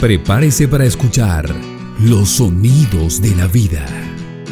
[0.00, 1.48] Prepárese para escuchar
[2.00, 3.86] los sonidos de la vida.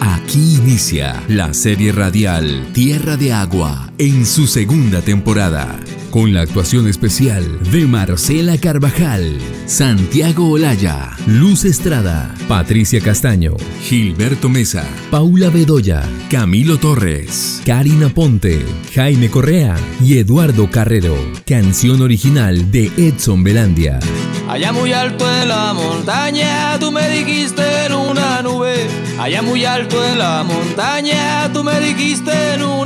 [0.01, 5.79] Aquí inicia la serie radial Tierra de Agua en su segunda temporada,
[6.15, 14.85] con la actuación especial de Marcela Carvajal, Santiago Olaya, Luz Estrada, Patricia Castaño, Gilberto Mesa,
[15.11, 18.65] Paula Bedoya, Camilo Torres, Karina Ponte,
[18.95, 21.17] Jaime Correa y Eduardo Carrero.
[21.45, 23.99] Canción original de Edson Belandia.
[24.49, 28.87] Allá muy alto en la montaña, tú me dijiste en una nube.
[29.19, 32.84] Allá muy alto en la montaña, tú me dijiste en una.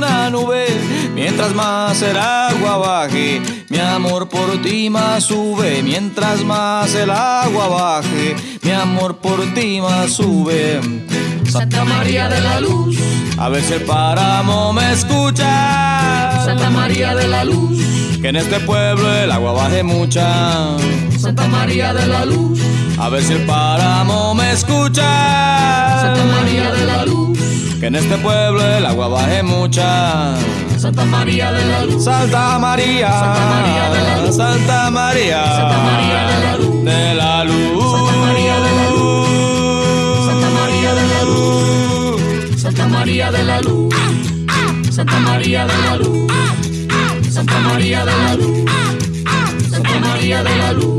[1.49, 5.81] Mientras más el agua baje, mi amor por ti más sube.
[5.81, 10.79] Mientras más el agua baje, mi amor por ti más sube.
[11.49, 12.97] Santa María de la Luz,
[13.39, 16.43] a ver si el páramo me escucha.
[16.45, 17.79] Santa María de la Luz,
[18.21, 20.77] que en este pueblo el agua baje mucha.
[21.17, 22.59] Santa María de la Luz,
[22.99, 25.99] a ver si el páramo me escucha.
[25.99, 27.39] Santa María de la Luz,
[27.79, 30.35] que en este pueblo el agua baje mucha.
[30.77, 35.77] Santa María de la Luz, Santa María, Santa María de la Luz, Santa María, Santa
[35.77, 41.07] María de la Luz, de la Luz, Santa María de la Luz, Santa María de
[41.07, 43.93] la Luz, Santa María de la Luz,
[44.91, 46.31] Santa María de la Luz,
[47.31, 48.69] Santa María de la Luz.
[49.69, 50.98] Santa María de la Luz.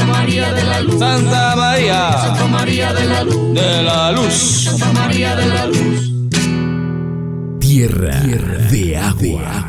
[0.00, 0.98] Santa María de la Luz.
[0.98, 2.12] Santa María.
[2.12, 3.54] Santa María de la Luz.
[3.54, 4.32] De la Luz.
[4.32, 6.12] Santa María de la Luz.
[7.60, 8.20] Tierra,
[8.70, 9.66] de agua.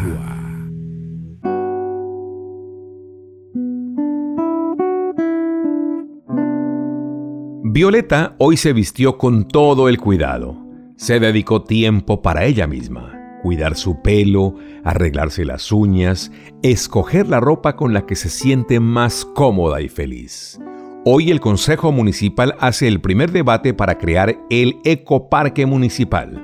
[7.64, 10.56] Violeta hoy se vistió con todo el cuidado.
[10.96, 16.32] Se dedicó tiempo para ella misma cuidar su pelo, arreglarse las uñas,
[16.64, 20.60] escoger la ropa con la que se siente más cómoda y feliz.
[21.04, 26.40] Hoy el Consejo Municipal hace el primer debate para crear el Ecoparque Municipal.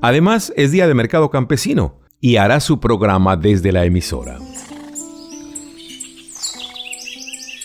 [0.00, 4.38] Además, es Día de Mercado Campesino y hará su programa desde la emisora.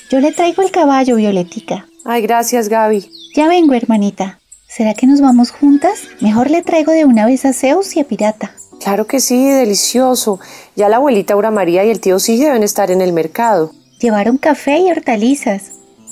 [0.10, 1.88] Yo le traigo el caballo, Violetica.
[2.04, 3.10] Ay, gracias, Gaby.
[3.36, 4.40] Ya vengo, hermanita.
[4.68, 6.02] ¿Será que nos vamos juntas?
[6.20, 8.52] Mejor le traigo de una vez a Zeus y a Pirata.
[8.80, 10.40] Claro que sí, delicioso.
[10.76, 13.72] Ya la abuelita Aura María y el tío sí deben estar en el mercado.
[14.00, 15.72] Llevaron café y hortalizas.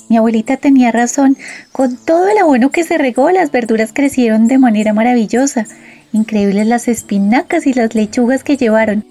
[0.10, 1.38] Mi abuelita tenía razón.
[1.72, 5.66] Con todo el abono que se regó, las verduras crecieron de manera maravillosa.
[6.12, 9.06] Increíbles las espinacas y las lechugas que llevaron.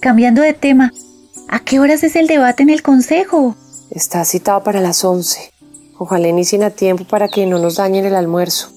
[0.00, 0.92] Cambiando de tema,
[1.48, 3.56] ¿a qué horas es el debate en el consejo?
[3.90, 5.50] Está citado para las 11.
[5.98, 8.70] Ojalá inicien a tiempo para que no nos dañen el almuerzo.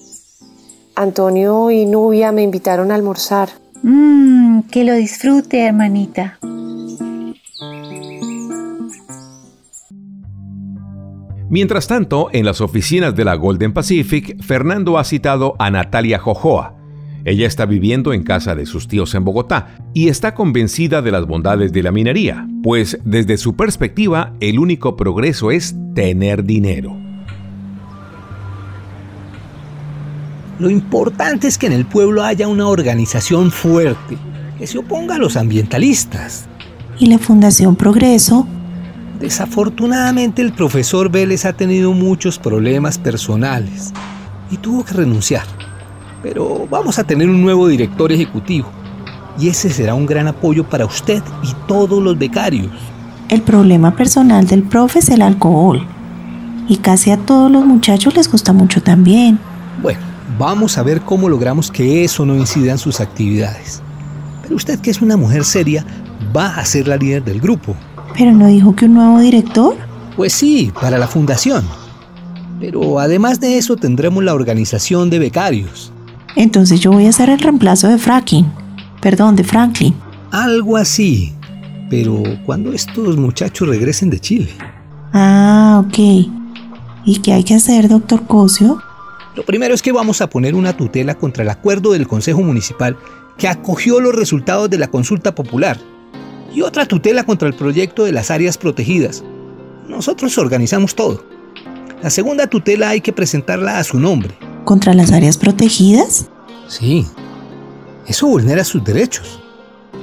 [0.94, 3.61] Antonio y Nubia me invitaron a almorzar.
[3.82, 6.38] Mmm, que lo disfrute, hermanita.
[11.50, 16.76] Mientras tanto, en las oficinas de la Golden Pacific, Fernando ha citado a Natalia Jojoa.
[17.24, 21.26] Ella está viviendo en casa de sus tíos en Bogotá y está convencida de las
[21.26, 27.01] bondades de la minería, pues desde su perspectiva el único progreso es tener dinero.
[30.62, 34.16] Lo importante es que en el pueblo haya una organización fuerte
[34.56, 36.44] que se oponga a los ambientalistas.
[37.00, 38.46] ¿Y la Fundación Progreso?
[39.18, 43.92] Desafortunadamente el profesor Vélez ha tenido muchos problemas personales
[44.52, 45.42] y tuvo que renunciar.
[46.22, 48.68] Pero vamos a tener un nuevo director ejecutivo
[49.40, 52.70] y ese será un gran apoyo para usted y todos los becarios.
[53.28, 55.84] El problema personal del profe es el alcohol
[56.68, 59.40] y casi a todos los muchachos les gusta mucho también.
[59.82, 63.82] Bueno, Vamos a ver cómo logramos que eso no incida en sus actividades.
[64.42, 65.84] Pero usted, que es una mujer seria,
[66.34, 67.74] va a ser la líder del grupo.
[68.16, 69.76] ¿Pero no dijo que un nuevo director?
[70.16, 71.64] Pues sí, para la fundación.
[72.60, 75.92] Pero además de eso tendremos la organización de becarios.
[76.36, 78.50] Entonces yo voy a hacer el reemplazo de Fracking.
[79.00, 79.94] Perdón, de Franklin.
[80.30, 81.34] Algo así.
[81.90, 84.50] Pero cuando estos muchachos regresen de Chile.
[85.12, 85.98] Ah, ok.
[87.04, 88.78] ¿Y qué hay que hacer, doctor Cosio?
[89.34, 92.96] Lo primero es que vamos a poner una tutela contra el acuerdo del Consejo Municipal
[93.38, 95.78] que acogió los resultados de la consulta popular
[96.54, 99.24] y otra tutela contra el proyecto de las áreas protegidas.
[99.88, 101.24] Nosotros organizamos todo.
[102.02, 104.36] La segunda tutela hay que presentarla a su nombre.
[104.64, 106.28] ¿Contra las áreas protegidas?
[106.68, 107.06] Sí.
[108.06, 109.40] Eso vulnera sus derechos.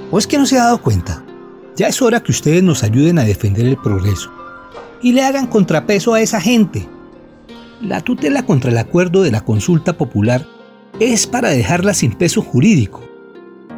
[0.09, 1.23] ¿O es que no se ha dado cuenta?
[1.75, 4.31] Ya es hora que ustedes nos ayuden a defender el progreso
[5.01, 6.89] y le hagan contrapeso a esa gente
[7.81, 10.45] la tutela contra el acuerdo de la consulta popular
[10.99, 13.07] es para dejarla sin peso jurídico.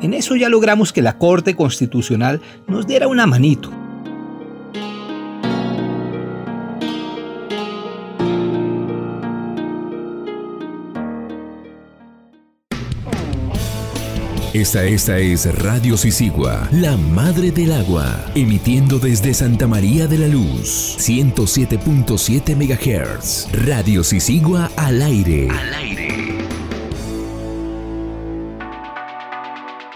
[0.02, 3.72] En eso ya logramos que la Corte Constitucional nos diera una manito.
[14.62, 20.28] Esta, esta es Radio Sisigua, la madre del agua, emitiendo desde Santa María de la
[20.28, 23.48] Luz, 107.7 MHz.
[23.66, 25.50] Radio Sisigua al aire.
[25.50, 26.10] Al aire.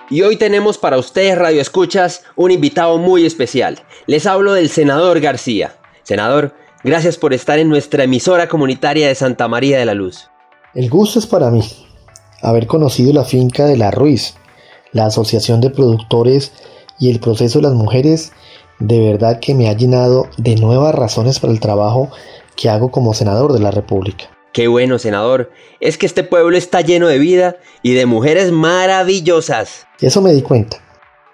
[0.09, 3.83] Y hoy tenemos para ustedes, Radio Escuchas, un invitado muy especial.
[4.07, 5.75] Les hablo del senador García.
[6.01, 10.31] Senador, gracias por estar en nuestra emisora comunitaria de Santa María de la Luz.
[10.73, 11.61] El gusto es para mí
[12.41, 14.33] haber conocido la finca de la Ruiz
[14.95, 16.53] la Asociación de Productores
[16.99, 18.31] y el proceso de las mujeres,
[18.79, 22.09] de verdad que me ha llenado de nuevas razones para el trabajo
[22.55, 24.29] que hago como senador de la República.
[24.53, 25.51] Qué bueno, senador.
[25.81, 29.85] Es que este pueblo está lleno de vida y de mujeres maravillosas.
[29.99, 30.77] Eso me di cuenta.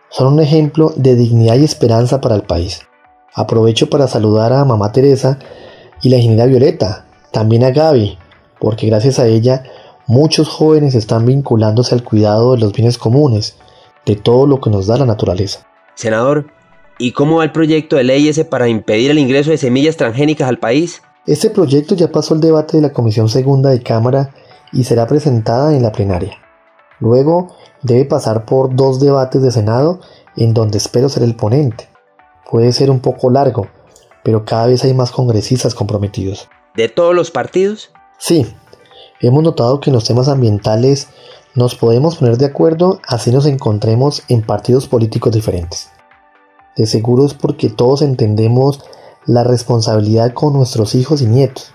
[0.10, 2.82] Son un ejemplo de dignidad y esperanza para el país.
[3.36, 5.38] Aprovecho para saludar a mamá Teresa
[6.02, 8.18] y la ingeniera Violeta, también a Gaby,
[8.60, 9.64] porque gracias a ella
[10.12, 13.56] muchos jóvenes están vinculándose al cuidado de los bienes comunes,
[14.06, 15.66] de todo lo que nos da la naturaleza.
[15.96, 16.48] Senador,
[17.00, 20.50] ¿y cómo va el proyecto de ley ese para impedir el ingreso de semillas transgénicas
[20.50, 21.02] al país?
[21.26, 24.32] Este proyecto ya pasó el debate de la Comisión Segunda de Cámara
[24.74, 26.38] y será presentada en la plenaria.
[27.00, 30.02] Luego debe pasar por dos debates de Senado
[30.36, 31.88] en donde espero ser el ponente.
[32.50, 33.70] Puede ser un poco largo,
[34.26, 36.50] pero cada vez hay más congresistas comprometidos.
[36.76, 37.92] ¿De todos los partidos?
[38.18, 38.46] Sí,
[39.22, 41.08] Hemos notado que en los temas ambientales
[41.54, 45.92] nos podemos poner de acuerdo así nos encontremos en partidos políticos diferentes.
[46.76, 48.84] De seguro es porque todos entendemos
[49.26, 51.74] la responsabilidad con nuestros hijos y nietos.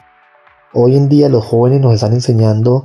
[0.73, 2.85] Hoy en día los jóvenes nos están enseñando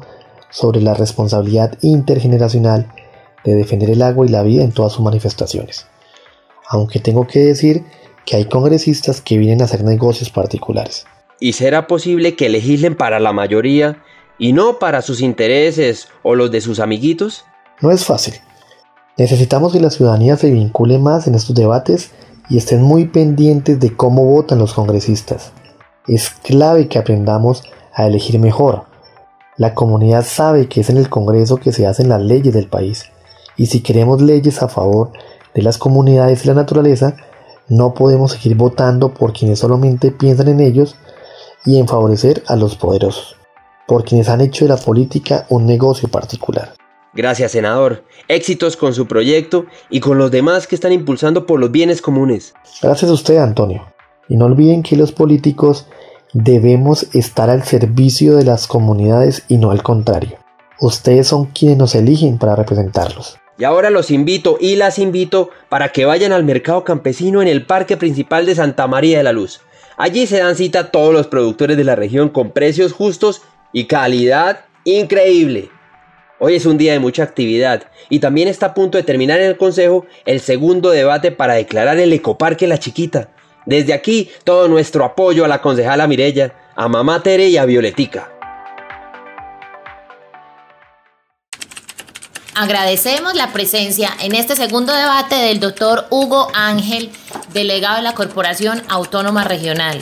[0.51, 2.93] sobre la responsabilidad intergeneracional
[3.43, 5.87] de defender el agua y la vida en todas sus manifestaciones.
[6.67, 7.83] Aunque tengo que decir
[8.25, 11.07] que hay congresistas que vienen a hacer negocios particulares.
[11.39, 14.03] ¿Y será posible que legislen para la mayoría
[14.41, 17.45] y no para sus intereses o los de sus amiguitos?
[17.79, 18.33] No es fácil.
[19.15, 22.09] Necesitamos que la ciudadanía se vincule más en estos debates
[22.49, 25.51] y estén muy pendientes de cómo votan los congresistas.
[26.07, 27.61] Es clave que aprendamos
[27.93, 28.85] a elegir mejor.
[29.57, 33.11] La comunidad sabe que es en el Congreso que se hacen las leyes del país.
[33.57, 35.11] Y si queremos leyes a favor
[35.53, 37.15] de las comunidades y la naturaleza,
[37.69, 40.95] no podemos seguir votando por quienes solamente piensan en ellos
[41.63, 43.35] y en favorecer a los poderosos
[43.87, 46.73] por quienes han hecho de la política un negocio particular.
[47.13, 48.03] Gracias, senador.
[48.29, 52.53] Éxitos con su proyecto y con los demás que están impulsando por los bienes comunes.
[52.81, 53.85] Gracias a usted, Antonio.
[54.29, 55.87] Y no olviden que los políticos
[56.33, 60.37] debemos estar al servicio de las comunidades y no al contrario.
[60.79, 63.37] Ustedes son quienes nos eligen para representarlos.
[63.57, 67.65] Y ahora los invito y las invito para que vayan al mercado campesino en el
[67.65, 69.61] Parque Principal de Santa María de la Luz.
[69.97, 74.65] Allí se dan cita todos los productores de la región con precios justos y calidad
[74.83, 75.69] increíble.
[76.39, 79.45] Hoy es un día de mucha actividad y también está a punto de terminar en
[79.45, 83.29] el Consejo el segundo debate para declarar el ecoparque La Chiquita.
[83.65, 88.31] Desde aquí, todo nuestro apoyo a la concejala Mirella, a Mamá Tere y a Violetica.
[92.55, 97.11] Agradecemos la presencia en este segundo debate del doctor Hugo Ángel,
[97.53, 99.99] delegado de la Corporación Autónoma Regional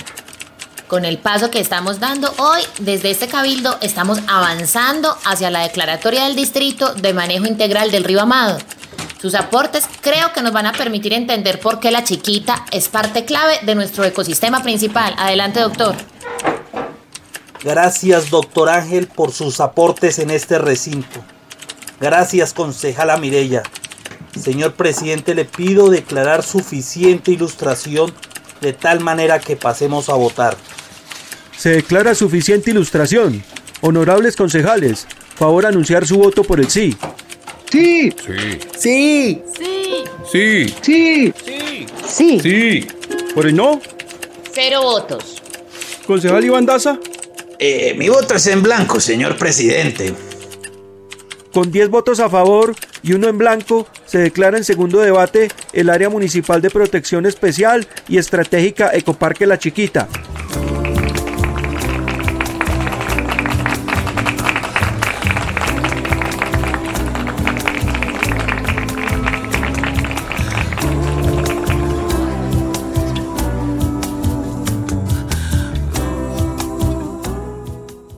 [0.89, 6.25] con el paso que estamos dando hoy, desde este cabildo estamos avanzando hacia la declaratoria
[6.25, 8.58] del distrito de manejo integral del río Amado.
[9.22, 13.24] Sus aportes creo que nos van a permitir entender por qué la chiquita es parte
[13.24, 15.13] clave de nuestro ecosistema principal.
[15.17, 15.96] Adelante, doctor.
[17.63, 21.19] Gracias, doctor Ángel, por sus aportes en este recinto.
[22.01, 23.62] Gracias, concejala Mirella.
[24.41, 28.12] Señor presidente, le pido declarar suficiente ilustración
[28.62, 30.58] de tal manera que pasemos a votar.
[31.58, 33.44] Se declara suficiente ilustración.
[33.82, 36.96] Honorables concejales, favor anunciar su voto por el sí.
[37.72, 38.13] Sí.
[38.25, 38.60] Sí.
[38.78, 39.44] Sí.
[40.32, 40.74] Sí.
[40.82, 41.34] Sí.
[41.46, 41.86] Sí.
[42.08, 42.39] Sí.
[42.39, 42.88] Sí.
[43.34, 43.80] ¿Por el no?
[44.54, 45.42] Cero votos.
[46.08, 47.00] Concejal Iván Daza.
[47.60, 50.13] Eh, mi voto es en blanco, señor presidente.
[51.54, 55.89] Con 10 votos a favor y uno en blanco, se declara en segundo debate el
[55.89, 60.08] área municipal de protección especial y estratégica Ecoparque La Chiquita.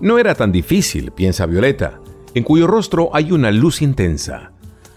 [0.01, 1.99] No era tan difícil, piensa Violeta,
[2.33, 4.51] en cuyo rostro hay una luz intensa.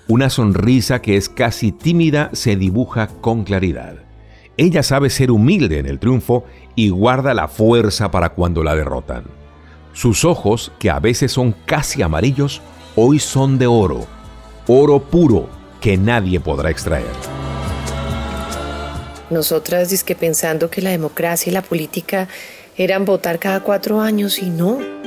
[0.06, 3.94] Una sonrisa que es casi tímida se dibuja con claridad.
[4.58, 6.44] Ella sabe ser humilde en el triunfo
[6.74, 9.24] y guarda la fuerza para cuando la derrotan.
[9.94, 12.60] Sus ojos, que a veces son casi amarillos,
[12.96, 14.06] hoy son de oro.
[14.66, 15.48] oro puro
[15.80, 17.06] que nadie podrá extraer.
[19.30, 22.28] Nosotras que pensando que la democracia y la política
[22.76, 25.03] eran votar cada cuatro años y no.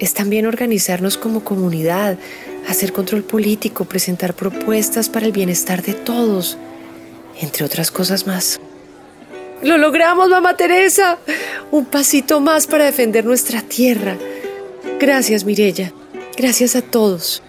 [0.00, 2.18] Es también organizarnos como comunidad,
[2.66, 6.58] hacer control político, presentar propuestas para el bienestar de todos,
[7.40, 8.58] entre otras cosas más.
[9.62, 11.18] Lo logramos, mamá Teresa.
[11.70, 14.16] Un pasito más para defender nuestra tierra.
[14.98, 15.92] Gracias, Mirella.
[16.36, 17.42] Gracias a todos.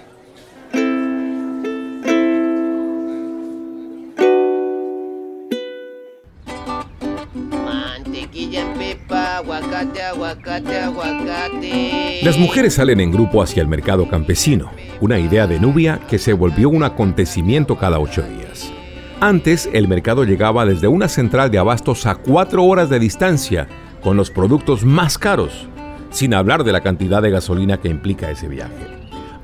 [12.23, 16.33] Las mujeres salen en grupo hacia el mercado campesino, una idea de Nubia que se
[16.33, 18.71] volvió un acontecimiento cada ocho días.
[19.19, 23.67] Antes, el mercado llegaba desde una central de abastos a cuatro horas de distancia,
[24.01, 25.67] con los productos más caros,
[26.11, 28.87] sin hablar de la cantidad de gasolina que implica ese viaje.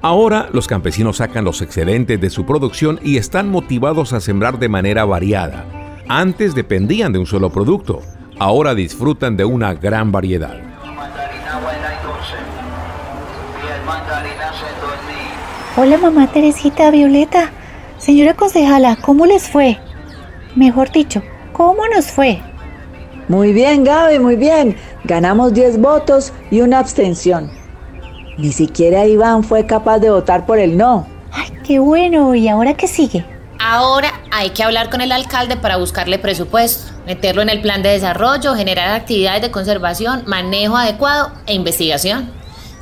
[0.01, 4.69] Ahora los campesinos sacan los excedentes de su producción y están motivados a sembrar de
[4.69, 5.65] manera variada.
[6.07, 8.01] Antes dependían de un solo producto,
[8.39, 10.55] ahora disfrutan de una gran variedad.
[15.75, 17.51] Hola mamá Teresita Violeta.
[17.97, 19.77] Señora concejala, ¿cómo les fue?
[20.55, 21.21] Mejor dicho,
[21.53, 22.41] ¿cómo nos fue?
[23.27, 24.77] Muy bien, Gaby, muy bien.
[25.03, 27.51] Ganamos 10 votos y una abstención.
[28.37, 31.07] Ni siquiera Iván fue capaz de votar por el no.
[31.31, 32.33] Ay, qué bueno.
[32.35, 33.25] ¿Y ahora qué sigue?
[33.69, 37.89] Ahora hay que hablar con el alcalde para buscarle presupuesto, meterlo en el plan de
[37.89, 42.31] desarrollo, generar actividades de conservación, manejo adecuado e investigación.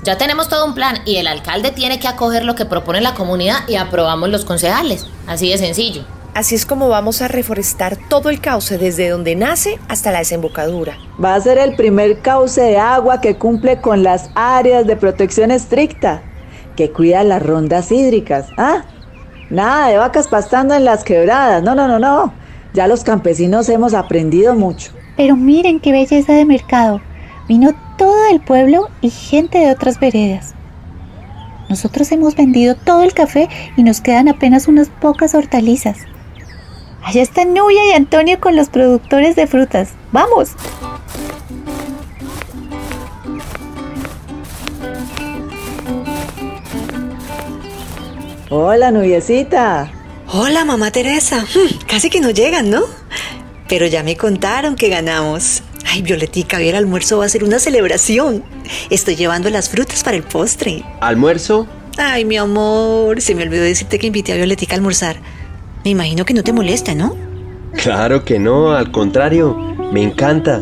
[0.03, 3.15] Ya tenemos todo un plan y el alcalde tiene que acoger lo que propone la
[3.15, 5.07] comunidad y aprobamos los concejales.
[5.25, 6.03] Así de sencillo.
[6.35, 10.99] Así es como vamos a reforestar todo el cauce desde donde nace hasta la desembocadura.
[11.23, 15.49] Va a ser el primer cauce de agua que cumple con las áreas de protección
[15.49, 16.21] estricta,
[16.75, 18.49] que cuida las rondas hídricas.
[18.59, 18.83] ¿Ah?
[19.49, 21.63] Nada de vacas pastando en las quebradas.
[21.63, 22.33] No, no, no, no.
[22.73, 24.91] Ya los campesinos hemos aprendido mucho.
[25.15, 27.01] Pero miren qué belleza de mercado.
[27.47, 30.55] Vino todo el pueblo y gente de otras veredas.
[31.69, 35.97] Nosotros hemos vendido todo el café y nos quedan apenas unas pocas hortalizas.
[37.03, 39.89] Allá están Nubia y Antonio con los productores de frutas.
[40.11, 40.55] ¡Vamos!
[48.49, 49.91] Hola, Nubiecita.
[50.31, 51.41] Hola, mamá Teresa.
[51.41, 52.83] Hmm, casi que no llegan, ¿no?
[53.67, 55.63] Pero ya me contaron que ganamos.
[55.87, 58.43] Ay, Violetica, hoy el almuerzo va a ser una celebración.
[58.91, 60.83] Estoy llevando las frutas para el postre.
[61.01, 61.67] ¿Almuerzo?
[61.97, 65.17] Ay, mi amor, se me olvidó decirte que invité a Violetica a almorzar.
[65.83, 67.15] Me imagino que no te molesta, ¿no?
[67.73, 69.55] Claro que no, al contrario,
[69.91, 70.61] me encanta.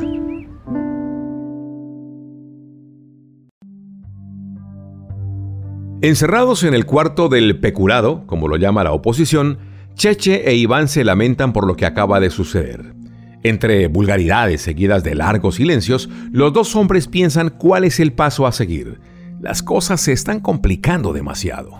[6.03, 9.60] Encerrados en el cuarto del peculado, como lo llama la oposición,
[9.95, 12.93] Cheche e Iván se lamentan por lo que acaba de suceder.
[13.41, 18.51] Entre vulgaridades seguidas de largos silencios, los dos hombres piensan cuál es el paso a
[18.51, 19.00] seguir.
[19.39, 21.72] Las cosas se están complicando demasiado.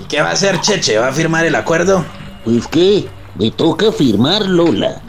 [0.00, 0.96] ¿Y qué va a hacer Cheche?
[0.96, 2.06] ¿Va a firmar el acuerdo?
[2.46, 3.06] Pues qué,
[3.38, 5.02] me toca firmar, Lola.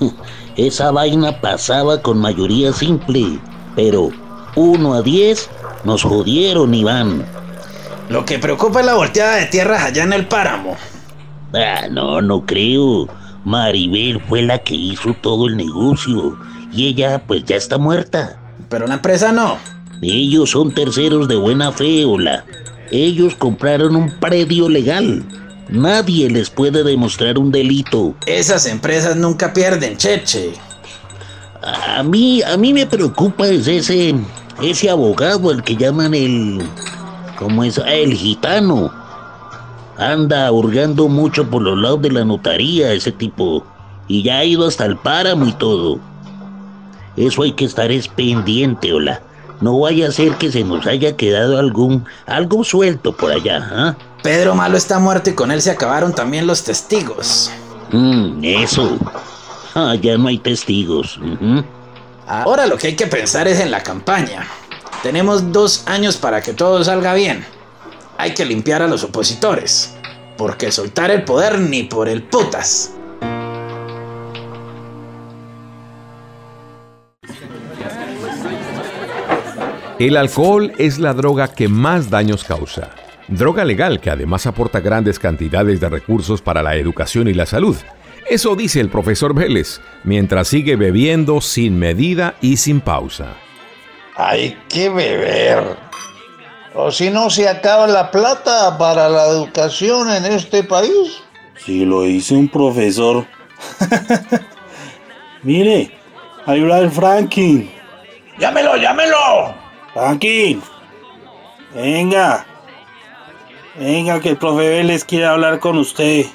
[0.58, 3.38] Esa vaina pasaba con mayoría simple,
[3.74, 4.10] pero
[4.54, 5.48] uno a diez
[5.88, 7.24] nos jodieron, Iván.
[8.10, 10.76] Lo que preocupa es la volteada de tierras allá en el páramo.
[11.54, 13.08] Ah, no, no creo.
[13.44, 16.38] Maribel fue la que hizo todo el negocio
[16.70, 18.38] y ella pues ya está muerta.
[18.68, 19.56] Pero la empresa no.
[20.02, 22.44] Ellos son terceros de buena fe, Ola.
[22.90, 25.24] Ellos compraron un predio legal.
[25.70, 28.14] Nadie les puede demostrar un delito.
[28.26, 30.52] Esas empresas nunca pierden, Cheche.
[31.62, 34.14] A mí, a mí me preocupa ese,
[34.62, 36.62] ese abogado al que llaman el,
[37.36, 37.78] ¿cómo es?
[37.78, 38.92] Ah, el gitano.
[39.96, 43.64] Anda hurgando mucho por los lados de la notaría ese tipo.
[44.06, 45.98] Y ya ha ido hasta el páramo y todo.
[47.16, 49.20] Eso hay que estar es pendiente, hola.
[49.60, 53.96] No vaya a ser que se nos haya quedado algún algo suelto por allá, ¿ah?
[54.22, 57.50] Pedro Malo está muerto y con él se acabaron también los testigos.
[57.90, 58.98] Mm, eso.
[59.74, 61.18] Ah, ya no hay testigos.
[62.28, 64.46] Ahora lo que hay que pensar es en la campaña.
[65.02, 67.42] Tenemos dos años para que todo salga bien.
[68.18, 69.96] Hay que limpiar a los opositores.
[70.36, 72.92] Porque soltar el poder ni por el putas.
[79.98, 82.90] El alcohol es la droga que más daños causa.
[83.26, 87.76] Droga legal que además aporta grandes cantidades de recursos para la educación y la salud.
[88.28, 93.36] Eso dice el profesor Vélez, mientras sigue bebiendo sin medida y sin pausa.
[94.16, 95.76] Hay que beber.
[96.74, 101.22] o si no se acaba la plata para la educación en este país.
[101.56, 103.24] Si lo dice un profesor.
[105.42, 105.90] Mire,
[106.44, 107.70] ahí va el Franklin.
[108.38, 109.54] ¡Llámelo, llámelo!
[109.94, 110.62] Franklin.
[111.74, 112.46] Venga.
[113.76, 116.26] Venga, que el profe Vélez quiere hablar con usted.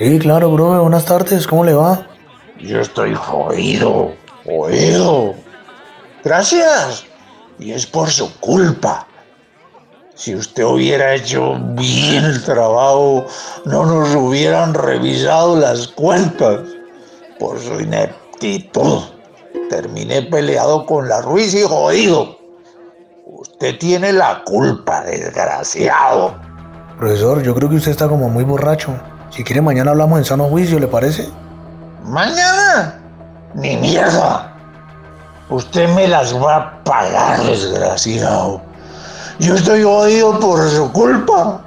[0.00, 0.80] Sí, claro, bro.
[0.80, 1.46] Buenas tardes.
[1.46, 2.06] ¿Cómo le va?
[2.58, 4.14] Yo estoy jodido,
[4.46, 5.34] jodido.
[6.24, 7.04] Gracias.
[7.58, 9.06] Y es por su culpa.
[10.14, 13.26] Si usted hubiera hecho bien el trabajo,
[13.66, 16.60] no nos hubieran revisado las cuentas.
[17.38, 19.02] Por su ineptitud,
[19.68, 22.38] terminé peleado con la Ruiz y jodido.
[23.26, 26.40] Usted tiene la culpa, desgraciado.
[26.98, 28.98] Profesor, yo creo que usted está como muy borracho.
[29.30, 31.28] Si quiere, mañana hablamos en sano juicio, ¿le parece?
[32.04, 33.00] ¿Mañana?
[33.54, 34.52] Ni mierda.
[35.48, 38.60] Usted me las va a pagar, desgraciado.
[39.38, 41.60] Yo estoy jodido por su culpa.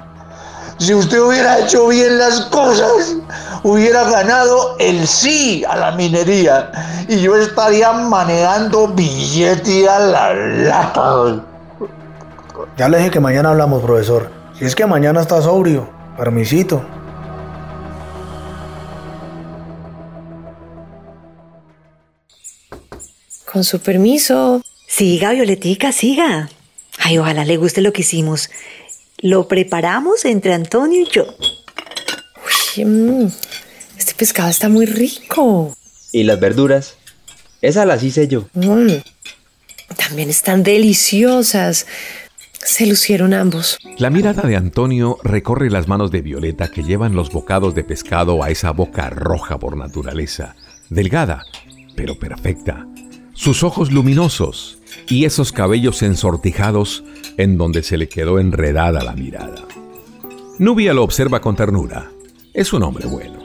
[0.78, 3.16] Si usted hubiera hecho bien las cosas,
[3.62, 6.70] hubiera ganado el sí a la minería
[7.08, 11.42] y yo estaría manejando billete a la lata.
[12.76, 14.30] Ya le dije que mañana hablamos, profesor.
[14.58, 16.82] Si es que mañana está sobrio, permisito.
[23.54, 24.62] Con su permiso.
[24.88, 26.50] Siga, Violetica, siga.
[26.98, 28.50] Ay, ojalá le guste lo que hicimos.
[29.18, 31.24] Lo preparamos entre Antonio y yo.
[32.76, 33.28] Uy, mm,
[33.96, 35.72] este pescado está muy rico.
[36.10, 36.96] ¿Y las verduras?
[37.62, 38.48] Esas las hice yo.
[38.54, 38.94] Mm,
[39.96, 41.86] también están deliciosas.
[42.54, 43.78] Se lucieron ambos.
[43.98, 48.42] La mirada de Antonio recorre las manos de Violeta que llevan los bocados de pescado
[48.42, 50.56] a esa boca roja por naturaleza,
[50.90, 51.44] delgada,
[51.94, 52.88] pero perfecta.
[53.34, 57.04] Sus ojos luminosos, y esos cabellos ensortijados
[57.36, 59.66] en donde se le quedó enredada la mirada.
[60.58, 62.10] Nubia lo observa con ternura.
[62.52, 63.42] Es un hombre bueno,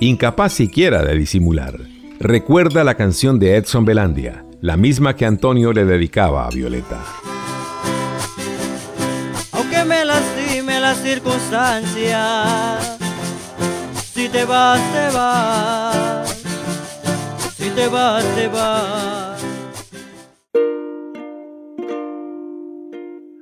[0.00, 1.78] incapaz siquiera de disimular.
[2.18, 7.04] Recuerda la canción de Edson Belandia, la misma que Antonio le dedicaba a Violeta.
[9.52, 12.96] Aunque me lastime las circunstancias,
[14.14, 15.95] si te vas, te vas,
[17.74, 19.44] te vas, te vas.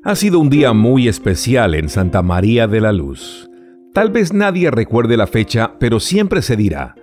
[0.07, 3.49] Ha sido un día muy especial en Santa María de la Luz.
[3.95, 6.95] Tal vez nadie recuerde la fecha, pero siempre se dirá,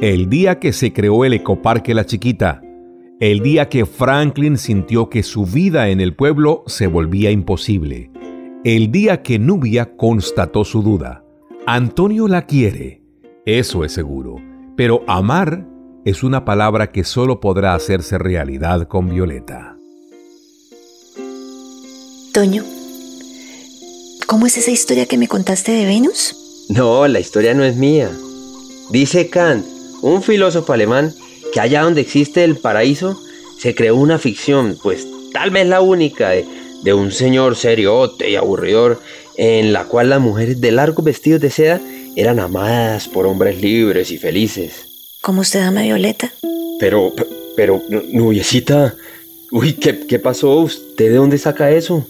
[0.00, 2.60] el día que se creó el Ecoparque La Chiquita,
[3.18, 8.10] el día que Franklin sintió que su vida en el pueblo se volvía imposible,
[8.64, 11.24] el día que Nubia constató su duda.
[11.66, 13.02] Antonio la quiere,
[13.46, 14.36] eso es seguro,
[14.76, 15.66] pero amar
[16.04, 19.76] es una palabra que solo podrá hacerse realidad con Violeta.
[22.32, 22.64] Toño,
[24.26, 26.66] ¿cómo es esa historia que me contaste de Venus?
[26.68, 28.10] No, la historia no es mía.
[28.90, 29.66] Dice Kant,
[30.02, 31.12] un filósofo alemán,
[31.52, 33.20] que allá donde existe el paraíso
[33.58, 36.46] se creó una ficción, pues tal vez la única, de,
[36.82, 39.00] de un señor seriote y aburridor,
[39.36, 41.80] en la cual las mujeres de largos vestidos de seda
[42.16, 44.89] eran amadas por hombres libres y felices.
[45.20, 46.32] ¿Cómo usted ama Violeta?
[46.78, 47.12] Pero,
[47.56, 48.94] pero, nubiecita,
[49.50, 50.60] uy, ¿qué, ¿qué pasó?
[50.60, 52.06] ¿Usted de dónde saca eso?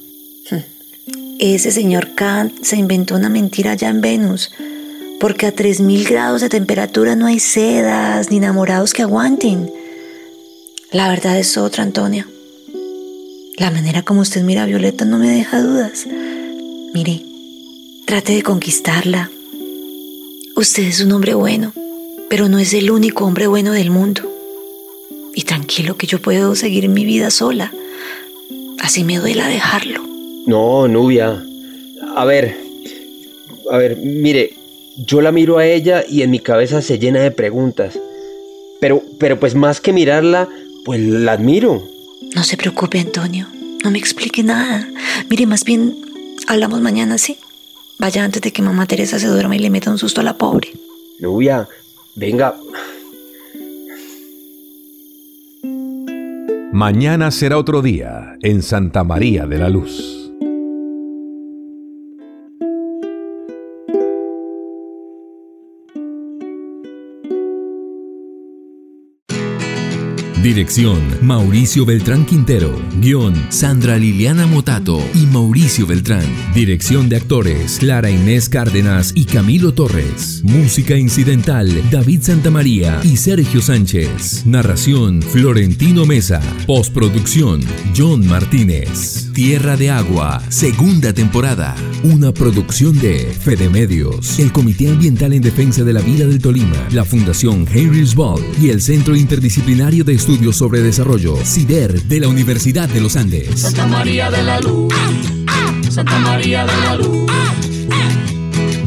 [1.40, 4.50] Ese señor Kant se inventó una mentira allá en Venus,
[5.18, 9.72] porque a 3000 grados de temperatura no hay sedas ni enamorados que aguanten.
[10.92, 12.28] La verdad es otra, Antonia.
[13.56, 16.06] La manera como usted mira a Violeta no me deja dudas.
[16.92, 17.22] Mire,
[18.04, 19.30] trate de conquistarla.
[20.56, 21.72] Usted es un hombre bueno,
[22.30, 24.22] pero no es el único hombre bueno del mundo.
[25.34, 27.72] Y tranquilo que yo puedo seguir mi vida sola.
[28.78, 30.00] Así me duela dejarlo.
[30.46, 31.44] No, Nubia.
[32.16, 32.56] A ver,
[33.70, 34.54] a ver, mire,
[34.96, 37.98] yo la miro a ella y en mi cabeza se llena de preguntas.
[38.80, 40.48] Pero, pero pues más que mirarla,
[40.84, 41.82] pues la admiro.
[42.36, 43.48] No se preocupe, Antonio.
[43.82, 44.88] No me explique nada.
[45.28, 45.96] Mire, más bien,
[46.46, 47.38] hablamos mañana, ¿sí?
[47.98, 50.38] Vaya antes de que mamá Teresa se duerma y le meta un susto a la
[50.38, 50.72] pobre.
[51.18, 51.68] Nubia,
[52.16, 52.54] venga.
[56.72, 60.19] Mañana será otro día en Santa María de la Luz.
[70.42, 72.74] Dirección Mauricio Beltrán Quintero.
[72.96, 76.24] Guión Sandra Liliana Motato y Mauricio Beltrán.
[76.54, 80.40] Dirección de actores Clara Inés Cárdenas y Camilo Torres.
[80.42, 84.46] Música incidental David Santamaría y Sergio Sánchez.
[84.46, 86.40] Narración Florentino Mesa.
[86.66, 87.60] Postproducción
[87.94, 89.28] John Martínez.
[89.34, 91.76] Tierra de Agua, segunda temporada.
[92.02, 96.88] Una producción de Fede Medios, el Comité Ambiental en Defensa de la Vida del Tolima,
[96.92, 102.28] la Fundación Henry's Ball y el Centro Interdisciplinario de Estudios sobre Desarrollo, CIDER, de la
[102.28, 103.60] Universidad de los Andes.
[103.60, 104.94] Santa María de la Luz.
[105.90, 107.30] Santa María de la Luz.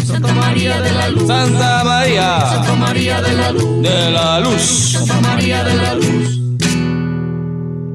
[0.06, 1.28] Santa María de la Luz.
[1.28, 2.40] Santa María.
[2.50, 3.82] Santa María de la Luz.
[3.82, 4.62] De la Luz.
[4.62, 6.40] Santa María de la Luz.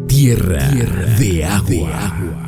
[0.08, 0.68] Tierra,
[1.18, 2.47] de agua.